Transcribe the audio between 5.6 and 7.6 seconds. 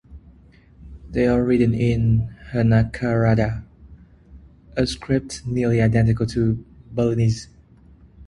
identical to Balinese.